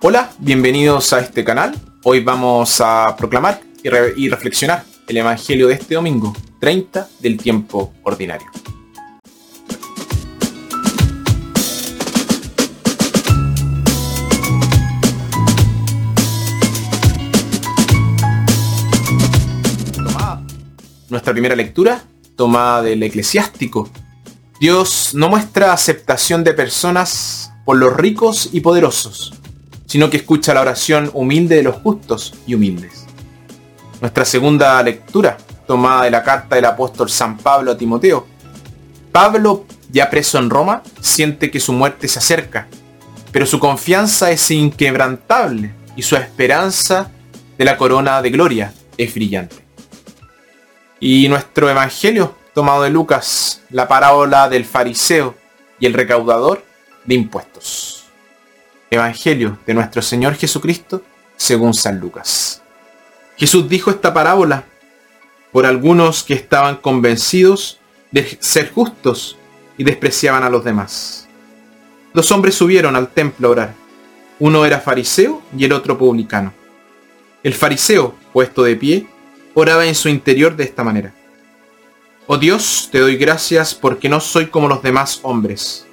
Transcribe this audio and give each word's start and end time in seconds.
Hola, 0.00 0.30
bienvenidos 0.38 1.12
a 1.12 1.20
este 1.20 1.44
canal. 1.44 1.74
Hoy 2.04 2.20
vamos 2.22 2.80
a 2.80 3.14
proclamar 3.16 3.60
y, 3.82 3.88
re- 3.88 4.14
y 4.16 4.28
reflexionar 4.28 4.84
el 5.08 5.16
Evangelio 5.16 5.68
de 5.68 5.74
este 5.74 5.94
domingo, 5.94 6.32
30 6.60 7.08
del 7.20 7.36
tiempo 7.36 7.92
ordinario. 8.02 8.46
Nuestra 21.08 21.32
primera 21.32 21.54
lectura, 21.54 22.02
tomada 22.36 22.82
del 22.82 23.02
eclesiástico. 23.02 23.88
Dios 24.60 25.10
no 25.14 25.28
muestra 25.28 25.72
aceptación 25.72 26.42
de 26.42 26.52
personas 26.52 27.52
por 27.64 27.76
los 27.76 27.94
ricos 27.96 28.50
y 28.52 28.60
poderosos, 28.60 29.34
sino 29.96 30.10
que 30.10 30.18
escucha 30.18 30.52
la 30.52 30.60
oración 30.60 31.10
humilde 31.14 31.56
de 31.56 31.62
los 31.62 31.76
justos 31.76 32.34
y 32.46 32.52
humildes. 32.52 33.06
Nuestra 34.02 34.26
segunda 34.26 34.82
lectura, 34.82 35.38
tomada 35.66 36.04
de 36.04 36.10
la 36.10 36.22
carta 36.22 36.54
del 36.54 36.66
apóstol 36.66 37.08
San 37.08 37.38
Pablo 37.38 37.72
a 37.72 37.78
Timoteo. 37.78 38.26
Pablo, 39.10 39.64
ya 39.90 40.10
preso 40.10 40.36
en 40.36 40.50
Roma, 40.50 40.82
siente 41.00 41.50
que 41.50 41.60
su 41.60 41.72
muerte 41.72 42.08
se 42.08 42.18
acerca, 42.18 42.66
pero 43.32 43.46
su 43.46 43.58
confianza 43.58 44.30
es 44.30 44.50
inquebrantable 44.50 45.72
y 45.96 46.02
su 46.02 46.14
esperanza 46.14 47.10
de 47.56 47.64
la 47.64 47.78
corona 47.78 48.20
de 48.20 48.28
gloria 48.28 48.74
es 48.98 49.14
brillante. 49.14 49.56
Y 51.00 51.26
nuestro 51.30 51.70
evangelio, 51.70 52.34
tomado 52.52 52.82
de 52.82 52.90
Lucas, 52.90 53.62
la 53.70 53.88
parábola 53.88 54.50
del 54.50 54.66
fariseo 54.66 55.34
y 55.80 55.86
el 55.86 55.94
recaudador 55.94 56.62
de 57.06 57.14
impuestos. 57.14 57.95
Evangelio 58.90 59.58
de 59.66 59.74
nuestro 59.74 60.02
Señor 60.02 60.34
Jesucristo 60.34 61.02
según 61.36 61.74
San 61.74 61.98
Lucas. 61.98 62.62
Jesús 63.36 63.68
dijo 63.68 63.90
esta 63.90 64.14
parábola 64.14 64.64
por 65.52 65.66
algunos 65.66 66.22
que 66.22 66.34
estaban 66.34 66.76
convencidos 66.76 67.78
de 68.10 68.38
ser 68.40 68.70
justos 68.70 69.36
y 69.76 69.84
despreciaban 69.84 70.42
a 70.42 70.50
los 70.50 70.64
demás. 70.64 71.28
Dos 72.14 72.30
hombres 72.32 72.54
subieron 72.54 72.96
al 72.96 73.08
templo 73.08 73.48
a 73.48 73.50
orar. 73.50 73.74
Uno 74.38 74.64
era 74.64 74.80
fariseo 74.80 75.42
y 75.56 75.64
el 75.64 75.72
otro 75.72 75.98
publicano. 75.98 76.52
El 77.42 77.54
fariseo, 77.54 78.14
puesto 78.32 78.62
de 78.62 78.76
pie, 78.76 79.06
oraba 79.54 79.86
en 79.86 79.94
su 79.94 80.08
interior 80.08 80.56
de 80.56 80.64
esta 80.64 80.84
manera. 80.84 81.12
Oh 82.26 82.38
Dios, 82.38 82.88
te 82.90 83.00
doy 83.00 83.16
gracias 83.16 83.74
porque 83.74 84.08
no 84.08 84.20
soy 84.20 84.46
como 84.46 84.68
los 84.68 84.82
demás 84.82 85.20
hombres, 85.22 85.86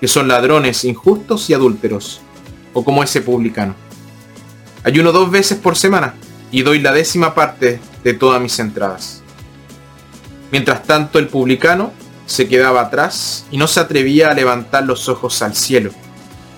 que 0.00 0.08
son 0.08 0.28
ladrones, 0.28 0.84
injustos 0.84 1.48
y 1.48 1.54
adúlteros, 1.54 2.20
o 2.76 2.84
como 2.84 3.02
ese 3.02 3.22
publicano. 3.22 3.74
Ayuno 4.84 5.10
dos 5.10 5.30
veces 5.30 5.56
por 5.56 5.78
semana 5.78 6.14
y 6.50 6.60
doy 6.60 6.78
la 6.78 6.92
décima 6.92 7.34
parte 7.34 7.80
de 8.04 8.12
todas 8.12 8.38
mis 8.38 8.58
entradas. 8.58 9.22
Mientras 10.52 10.82
tanto 10.82 11.18
el 11.18 11.28
publicano 11.28 11.94
se 12.26 12.48
quedaba 12.48 12.82
atrás 12.82 13.46
y 13.50 13.56
no 13.56 13.66
se 13.66 13.80
atrevía 13.80 14.30
a 14.30 14.34
levantar 14.34 14.84
los 14.84 15.08
ojos 15.08 15.40
al 15.40 15.56
cielo, 15.56 15.90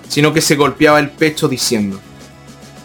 sino 0.08 0.32
que 0.32 0.40
se 0.40 0.56
golpeaba 0.56 0.98
el 0.98 1.10
pecho 1.10 1.46
diciendo, 1.46 2.00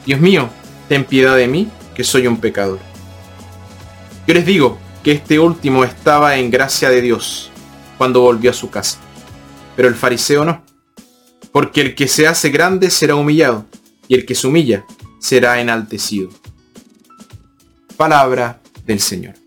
Dios 0.05 0.19
mío, 0.19 0.49
ten 0.87 1.03
piedad 1.03 1.35
de 1.35 1.47
mí, 1.47 1.71
que 1.95 2.03
soy 2.03 2.27
un 2.27 2.37
pecador. 2.37 2.79
Yo 4.27 4.35
les 4.35 4.45
digo 4.45 4.77
que 5.03 5.13
este 5.13 5.39
último 5.39 5.83
estaba 5.83 6.37
en 6.37 6.51
gracia 6.51 6.91
de 6.91 7.01
Dios 7.01 7.49
cuando 7.97 8.21
volvió 8.21 8.51
a 8.51 8.53
su 8.53 8.69
casa, 8.69 8.99
pero 9.75 9.87
el 9.87 9.95
fariseo 9.95 10.45
no, 10.45 10.62
porque 11.53 11.79
el 11.79 11.95
que 11.95 12.09
se 12.09 12.27
hace 12.27 12.49
grande 12.49 12.89
será 12.89 13.15
humillado, 13.15 13.65
y 14.09 14.15
el 14.15 14.25
que 14.25 14.35
se 14.35 14.47
humilla 14.47 14.85
será 15.19 15.61
enaltecido. 15.61 16.29
Palabra 17.95 18.59
del 18.85 18.99
Señor. 18.99 19.42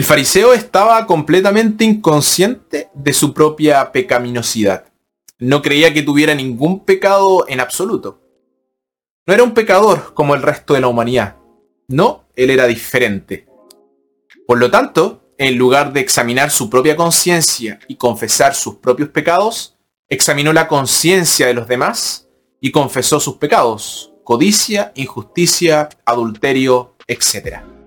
El 0.00 0.06
fariseo 0.06 0.54
estaba 0.54 1.04
completamente 1.04 1.84
inconsciente 1.84 2.88
de 2.94 3.12
su 3.12 3.34
propia 3.34 3.92
pecaminosidad. 3.92 4.86
No 5.38 5.60
creía 5.60 5.92
que 5.92 6.00
tuviera 6.00 6.34
ningún 6.34 6.86
pecado 6.86 7.44
en 7.48 7.60
absoluto. 7.60 8.18
No 9.26 9.34
era 9.34 9.42
un 9.42 9.52
pecador 9.52 10.14
como 10.14 10.34
el 10.34 10.40
resto 10.40 10.72
de 10.72 10.80
la 10.80 10.88
humanidad. 10.88 11.36
No, 11.86 12.24
él 12.34 12.48
era 12.48 12.66
diferente. 12.66 13.46
Por 14.46 14.56
lo 14.56 14.70
tanto, 14.70 15.34
en 15.36 15.58
lugar 15.58 15.92
de 15.92 16.00
examinar 16.00 16.50
su 16.50 16.70
propia 16.70 16.96
conciencia 16.96 17.78
y 17.86 17.96
confesar 17.96 18.54
sus 18.54 18.76
propios 18.76 19.10
pecados, 19.10 19.76
examinó 20.08 20.54
la 20.54 20.66
conciencia 20.66 21.46
de 21.46 21.52
los 21.52 21.68
demás 21.68 22.26
y 22.58 22.70
confesó 22.70 23.20
sus 23.20 23.36
pecados, 23.36 24.14
codicia, 24.24 24.92
injusticia, 24.94 25.90
adulterio, 26.06 26.96
etc. 27.06 27.79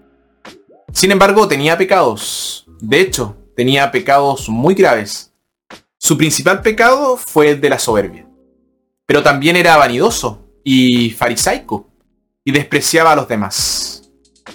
Sin 0.94 1.12
embargo, 1.12 1.48
tenía 1.48 1.76
pecados. 1.76 2.66
De 2.80 3.02
hecho, 3.02 3.36
tenía 3.56 3.92
pecados 3.92 4.48
muy 4.48 4.76
graves. 4.76 5.34
Su 5.98 6.18
principal 6.18 6.62
pecado 6.62 7.18
fue 7.18 7.50
el 7.50 7.62
de 7.62 7.70
la 7.70 7.80
soberbia. 7.80 8.28
Pero 9.08 9.24
también 9.24 9.56
era 9.56 9.76
vanidoso 9.76 10.48
y 10.64 11.10
farisaico 11.10 11.90
y 12.46 12.52
despreciaba 12.52 13.12
a 13.12 13.16
los 13.16 13.28
demás. 13.28 14.12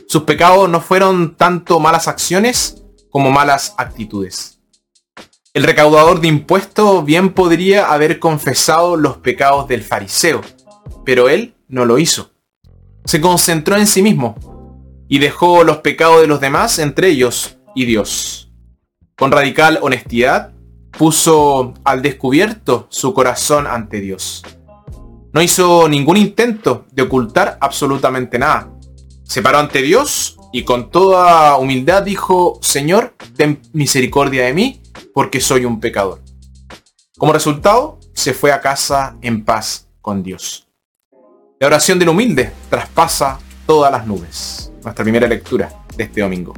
Sus 0.06 0.22
pecados 0.22 0.70
no 0.70 0.80
fueron 0.80 1.34
tanto 1.36 1.80
malas 1.80 2.06
acciones 2.06 2.82
como 3.10 3.30
malas 3.30 3.74
actitudes. 3.76 4.60
El 5.52 5.64
recaudador 5.64 6.20
de 6.20 6.28
impuestos 6.28 7.04
bien 7.04 7.32
podría 7.32 7.92
haber 7.92 8.20
confesado 8.20 8.96
los 8.96 9.16
pecados 9.16 9.66
del 9.66 9.82
fariseo, 9.82 10.42
pero 11.04 11.28
él 11.28 11.56
no 11.66 11.84
lo 11.84 11.98
hizo. 11.98 12.30
Se 13.04 13.20
concentró 13.20 13.76
en 13.76 13.86
sí 13.86 14.02
mismo 14.02 14.57
y 15.08 15.18
dejó 15.18 15.64
los 15.64 15.78
pecados 15.78 16.20
de 16.20 16.26
los 16.26 16.40
demás 16.40 16.78
entre 16.78 17.08
ellos 17.08 17.58
y 17.74 17.86
Dios. 17.86 18.50
Con 19.16 19.32
radical 19.32 19.78
honestidad, 19.82 20.52
puso 20.96 21.74
al 21.84 22.02
descubierto 22.02 22.86
su 22.90 23.14
corazón 23.14 23.66
ante 23.66 24.00
Dios. 24.00 24.44
No 25.32 25.42
hizo 25.42 25.88
ningún 25.88 26.16
intento 26.16 26.86
de 26.92 27.02
ocultar 27.02 27.58
absolutamente 27.60 28.38
nada. 28.38 28.70
Se 29.24 29.42
paró 29.42 29.58
ante 29.58 29.82
Dios 29.82 30.36
y 30.52 30.64
con 30.64 30.90
toda 30.90 31.56
humildad 31.56 32.02
dijo, 32.02 32.58
Señor, 32.62 33.14
ten 33.36 33.60
misericordia 33.72 34.44
de 34.44 34.54
mí, 34.54 34.82
porque 35.12 35.40
soy 35.40 35.64
un 35.64 35.80
pecador. 35.80 36.22
Como 37.18 37.32
resultado, 37.32 37.98
se 38.14 38.32
fue 38.32 38.52
a 38.52 38.60
casa 38.60 39.16
en 39.20 39.44
paz 39.44 39.88
con 40.00 40.22
Dios. 40.22 40.66
La 41.60 41.66
oración 41.66 41.98
del 41.98 42.08
humilde 42.08 42.52
traspasa 42.70 43.38
todas 43.68 43.92
las 43.92 44.06
nubes. 44.06 44.72
Nuestra 44.82 45.04
primera 45.04 45.28
lectura 45.28 45.70
de 45.94 46.04
este 46.04 46.22
domingo. 46.22 46.54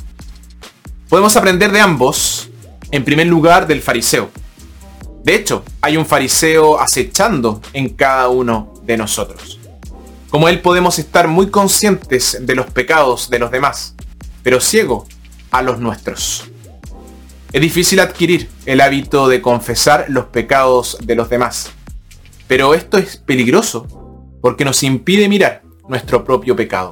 Podemos 1.09 1.37
aprender 1.37 1.73
de 1.73 1.81
ambos, 1.81 2.49
en 2.93 3.05
primer 3.05 3.27
lugar 3.27 3.67
del 3.67 3.83
fariseo. 3.83 4.31
De 5.25 5.35
hecho, 5.35 5.65
hay 5.81 5.97
un 5.97 6.07
fariseo 6.07 6.81
acechando 6.81 7.61
en 7.73 7.89
cada 7.89 8.29
uno 8.29 8.75
de 8.85 8.97
nosotros. 8.97 9.59
Como 10.31 10.49
él 10.49 10.61
podemos 10.61 11.01
estar 11.01 11.27
muy 11.27 11.51
conscientes 11.51 12.39
de 12.43 12.55
los 12.55 12.67
pecados 12.67 13.29
de 13.29 13.41
los 13.41 13.51
demás, 13.51 13.97
pero 14.45 14.61
ciego 14.61 15.09
a 15.51 15.63
los 15.63 15.81
nuestros. 15.81 16.45
Es 17.53 17.61
difícil 17.61 17.99
adquirir 17.99 18.49
el 18.67 18.81
hábito 18.81 19.27
de 19.27 19.43
confesar 19.43 20.05
los 20.11 20.27
pecados 20.27 20.97
de 21.03 21.17
los 21.17 21.29
demás, 21.29 21.73
pero 22.47 22.73
esto 22.73 22.99
es 22.99 23.17
peligroso 23.17 23.89
porque 24.41 24.65
nos 24.65 24.85
impide 24.85 25.29
mirar 25.29 25.63
nuestro 25.89 26.25
propio 26.25 26.55
pecado. 26.55 26.91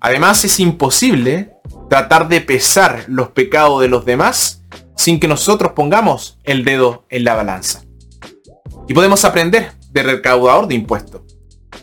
Además 0.00 0.44
es 0.44 0.58
imposible 0.60 1.52
tratar 1.90 2.28
de 2.28 2.40
pesar 2.40 3.04
los 3.06 3.28
pecados 3.28 3.82
de 3.82 3.88
los 3.88 4.06
demás 4.06 4.62
sin 4.96 5.20
que 5.20 5.28
nosotros 5.28 5.72
pongamos 5.72 6.38
el 6.44 6.64
dedo 6.64 7.04
en 7.10 7.24
la 7.24 7.34
balanza. 7.34 7.82
Y 8.88 8.94
podemos 8.94 9.24
aprender 9.24 9.72
del 9.90 10.06
recaudador 10.06 10.66
de 10.68 10.74
impuestos. 10.74 11.22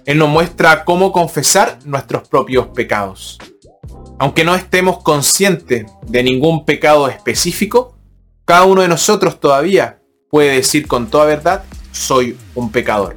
Él 0.05 0.17
nos 0.17 0.29
muestra 0.29 0.83
cómo 0.83 1.11
confesar 1.11 1.79
nuestros 1.85 2.27
propios 2.27 2.67
pecados. 2.67 3.37
Aunque 4.19 4.43
no 4.43 4.55
estemos 4.55 5.03
conscientes 5.03 5.85
de 6.07 6.23
ningún 6.23 6.65
pecado 6.65 7.07
específico, 7.07 7.97
cada 8.45 8.63
uno 8.63 8.81
de 8.81 8.87
nosotros 8.87 9.39
todavía 9.39 9.99
puede 10.31 10.55
decir 10.55 10.87
con 10.87 11.07
toda 11.07 11.25
verdad, 11.25 11.63
soy 11.91 12.37
un 12.55 12.71
pecador. 12.71 13.15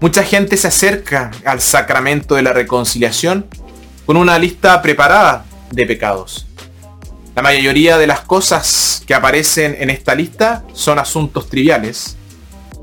Mucha 0.00 0.22
gente 0.22 0.56
se 0.56 0.68
acerca 0.68 1.30
al 1.44 1.60
sacramento 1.60 2.34
de 2.34 2.42
la 2.42 2.52
reconciliación 2.52 3.46
con 4.06 4.16
una 4.16 4.38
lista 4.38 4.80
preparada 4.82 5.44
de 5.70 5.86
pecados. 5.86 6.46
La 7.34 7.42
mayoría 7.42 7.98
de 7.98 8.06
las 8.06 8.20
cosas 8.20 9.02
que 9.06 9.14
aparecen 9.14 9.76
en 9.78 9.90
esta 9.90 10.14
lista 10.14 10.64
son 10.72 10.98
asuntos 10.98 11.48
triviales 11.48 12.16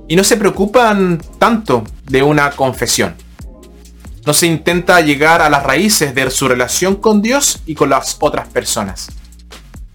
y 0.07 0.15
no 0.15 0.23
se 0.23 0.35
preocupan 0.35 1.21
tanto 1.39 1.83
de 2.03 2.21
una 2.21 2.51
confesión. 2.51 3.15
No 4.25 4.33
se 4.33 4.47
intenta 4.47 5.01
llegar 5.01 5.41
a 5.41 5.49
las 5.49 5.63
raíces 5.63 6.13
de 6.13 6.29
su 6.29 6.47
relación 6.47 6.95
con 6.95 7.21
Dios 7.21 7.61
y 7.65 7.75
con 7.75 7.89
las 7.89 8.17
otras 8.19 8.47
personas. 8.49 9.09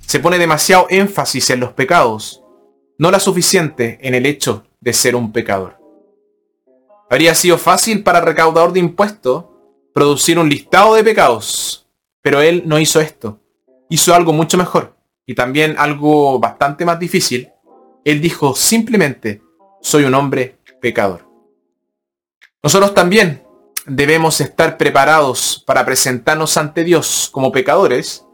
Se 0.06 0.20
pone 0.20 0.38
demasiado 0.38 0.86
énfasis 0.88 1.50
en 1.50 1.60
los 1.60 1.72
pecados, 1.74 2.42
no 2.98 3.10
la 3.10 3.20
suficiente 3.20 3.98
en 4.00 4.14
el 4.14 4.24
hecho 4.24 4.64
de 4.80 4.92
ser 4.92 5.16
un 5.16 5.32
pecador. 5.32 5.78
Habría 7.10 7.34
sido 7.34 7.58
fácil 7.58 8.02
para 8.02 8.20
el 8.20 8.24
recaudador 8.24 8.72
de 8.72 8.80
impuestos 8.80 9.44
producir 9.96 10.38
un 10.38 10.50
listado 10.50 10.94
de 10.94 11.02
pecados, 11.02 11.88
pero 12.20 12.42
él 12.42 12.64
no 12.66 12.78
hizo 12.78 13.00
esto. 13.00 13.40
Hizo 13.88 14.14
algo 14.14 14.34
mucho 14.34 14.58
mejor 14.58 14.94
y 15.24 15.34
también 15.34 15.74
algo 15.78 16.38
bastante 16.38 16.84
más 16.84 16.98
difícil. 16.98 17.48
Él 18.04 18.20
dijo 18.20 18.54
simplemente, 18.54 19.40
soy 19.80 20.04
un 20.04 20.12
hombre 20.12 20.58
pecador. 20.82 21.26
Nosotros 22.62 22.92
también 22.92 23.42
debemos 23.86 24.38
estar 24.42 24.76
preparados 24.76 25.64
para 25.66 25.86
presentarnos 25.86 26.58
ante 26.58 26.84
Dios 26.84 27.30
como 27.32 27.50
pecadores, 27.50 28.26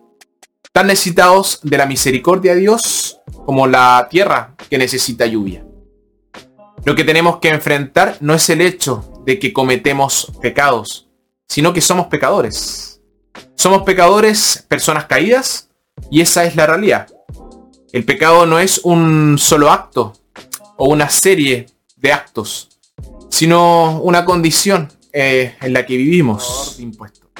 tan 0.73 0.89
necesitados 0.89 1.61
de 1.63 1.79
la 1.79 1.87
misericordia 1.87 2.55
de 2.55 2.61
Dios 2.63 3.21
como 3.47 3.69
la 3.69 4.09
tierra 4.11 4.57
que 4.69 4.79
necesita 4.79 5.27
lluvia. 5.27 5.65
Lo 6.85 6.97
que 6.97 7.05
tenemos 7.05 7.37
que 7.37 7.51
enfrentar 7.51 8.17
no 8.19 8.35
es 8.35 8.51
el 8.51 8.63
hecho 8.63 9.23
de 9.25 9.39
que 9.39 9.53
cometemos 9.53 10.33
pecados, 10.43 11.09
sino 11.53 11.75
que 11.75 11.83
somos 11.83 12.07
pecadores. 12.07 13.03
Somos 13.57 13.83
pecadores, 13.83 14.65
personas 14.69 15.05
caídas, 15.05 15.69
y 16.11 16.23
esa 16.23 16.45
es 16.45 16.57
la 16.57 16.65
realidad. 16.65 17.09
El 17.93 18.07
pecado 18.07 18.47
no 18.47 18.59
es 18.59 18.81
un 18.85 19.37
solo 19.39 19.71
acto, 19.71 20.15
o 20.79 20.89
una 20.89 21.11
serie 21.11 21.67
de 21.97 22.11
actos, 22.11 22.71
sino 23.29 24.01
una 24.01 24.25
condición 24.25 24.91
eh, 25.13 25.55
en 25.61 25.75
la 25.75 25.85
que 25.85 25.99
vivimos. 25.99 26.81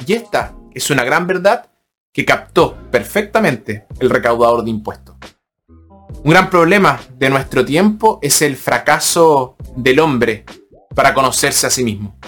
Y 0.07 0.13
esta 0.13 0.55
es 0.75 0.91
una 0.91 1.05
gran 1.05 1.27
verdad 1.27 1.71
que 2.13 2.27
captó 2.27 2.77
perfectamente 2.91 3.87
el 3.99 4.11
recaudador 4.11 4.63
de 4.63 4.71
impuestos. 4.73 5.17
Un 6.23 6.31
gran 6.31 6.51
problema 6.51 7.01
de 7.17 7.31
nuestro 7.31 7.65
tiempo 7.65 8.19
es 8.21 8.43
el 8.43 8.57
fracaso 8.57 9.57
del 9.75 10.01
hombre 10.01 10.45
para 10.95 11.15
conocerse 11.15 11.67
a 11.67 11.71
sí 11.71 11.83
mismo, 11.83 12.19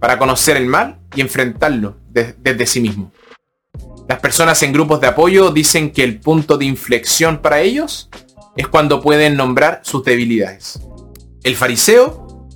para 0.00 0.18
conocer 0.18 0.56
el 0.56 0.66
mal 0.66 0.98
y 1.14 1.20
enfrentarlo 1.20 1.96
desde 2.10 2.66
sí 2.66 2.80
mismo. 2.80 3.12
Las 4.08 4.20
personas 4.20 4.62
en 4.62 4.72
grupos 4.72 5.00
de 5.00 5.08
apoyo 5.08 5.50
dicen 5.50 5.90
que 5.90 6.04
el 6.04 6.20
punto 6.20 6.58
de 6.58 6.64
inflexión 6.64 7.38
para 7.38 7.60
ellos 7.60 8.08
es 8.56 8.68
cuando 8.68 9.02
pueden 9.02 9.36
nombrar 9.36 9.80
sus 9.82 10.04
debilidades. 10.04 10.80
El 11.42 11.56
fariseo 11.56 12.48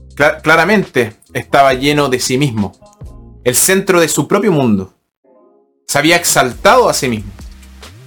claramente 0.42 1.14
estaba 1.32 1.74
lleno 1.74 2.08
de 2.08 2.20
sí 2.20 2.38
mismo, 2.38 2.72
el 3.44 3.54
centro 3.54 4.00
de 4.00 4.08
su 4.08 4.28
propio 4.28 4.52
mundo. 4.52 4.94
Se 5.86 5.98
había 5.98 6.16
exaltado 6.16 6.88
a 6.88 6.94
sí 6.94 7.08
mismo 7.08 7.32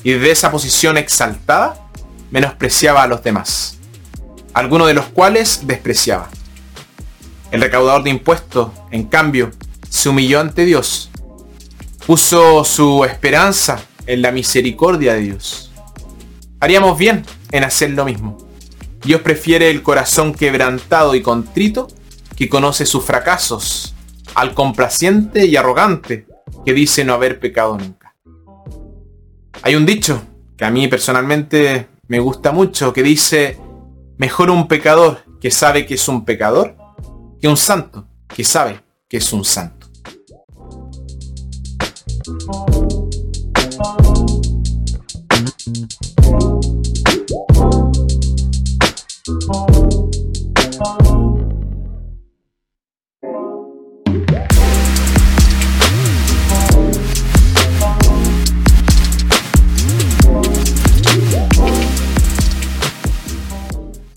y 0.04 0.14
desde 0.14 0.32
esa 0.32 0.52
posición 0.52 0.98
exaltada 0.98 1.90
menospreciaba 2.32 3.04
a 3.04 3.08
los 3.08 3.24
demás, 3.24 3.78
algunos 4.54 4.88
de 4.88 4.94
los 4.94 5.06
cuales 5.06 5.62
despreciaba. 5.68 6.30
El 7.54 7.62
recaudador 7.62 8.02
de 8.02 8.10
impuestos, 8.10 8.72
en 8.90 9.04
cambio, 9.04 9.52
se 9.88 10.10
humilló 10.10 10.40
ante 10.40 10.66
Dios, 10.66 11.12
puso 12.08 12.64
su 12.64 13.06
esperanza 13.06 13.80
en 14.08 14.24
la 14.24 14.32
misericordia 14.32 15.14
de 15.14 15.22
Dios. 15.22 15.72
Haríamos 16.60 16.98
bien 16.98 17.24
en 17.52 17.64
hacer 17.64 17.92
lo 17.92 18.06
mismo. 18.06 18.40
Dios 19.04 19.22
prefiere 19.22 19.70
el 19.70 19.84
corazón 19.84 20.34
quebrantado 20.34 21.14
y 21.14 21.22
contrito 21.22 21.88
que 22.36 22.50
conoce 22.50 22.88
sus 22.88 23.06
fracasos 23.06 23.94
al 24.34 24.56
complaciente 24.56 25.46
y 25.46 25.56
arrogante 25.56 26.26
que 26.66 26.74
dice 26.74 27.06
no 27.06 27.14
haber 27.14 27.40
pecado 27.40 27.78
nunca. 27.78 28.16
Hay 29.62 29.76
un 29.76 29.86
dicho 29.86 30.24
que 30.58 30.66
a 30.66 30.72
mí 30.72 30.88
personalmente 30.88 31.88
me 32.08 32.20
gusta 32.20 32.52
mucho 32.52 32.94
que 32.94 33.04
dice, 33.04 33.60
mejor 34.18 34.50
un 34.50 34.68
pecador 34.68 35.24
que 35.40 35.52
sabe 35.52 35.86
que 35.86 35.94
es 35.94 36.08
un 36.08 36.26
pecador 36.26 36.78
que 37.44 37.50
un 37.50 37.58
santo 37.58 38.08
que 38.26 38.42
sabe 38.46 38.82
que 39.06 39.18
es 39.18 39.34
un 39.34 39.44
santo. 39.44 39.90